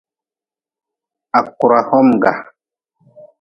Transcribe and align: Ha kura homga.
Ha 1.31 1.39
kura 1.57 1.79
homga. 1.89 2.31